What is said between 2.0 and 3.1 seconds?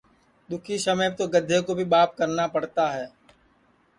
کرنا پڑتا ہے